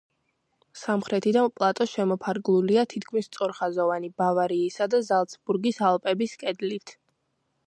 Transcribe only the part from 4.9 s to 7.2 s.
და ზალცბურგის ალპების კედლით.